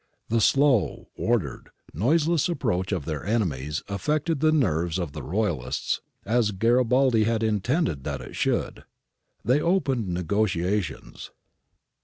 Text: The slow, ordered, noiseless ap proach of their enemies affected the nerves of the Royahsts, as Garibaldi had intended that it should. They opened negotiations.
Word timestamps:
The 0.29 0.41
slow, 0.41 1.09
ordered, 1.15 1.69
noiseless 1.93 2.49
ap 2.49 2.57
proach 2.57 2.91
of 2.91 3.05
their 3.05 3.23
enemies 3.23 3.83
affected 3.87 4.39
the 4.39 4.51
nerves 4.51 4.97
of 4.97 5.11
the 5.11 5.21
Royahsts, 5.21 5.99
as 6.25 6.49
Garibaldi 6.49 7.25
had 7.25 7.43
intended 7.43 8.03
that 8.03 8.19
it 8.19 8.35
should. 8.35 8.85
They 9.45 9.61
opened 9.61 10.07
negotiations. 10.07 11.29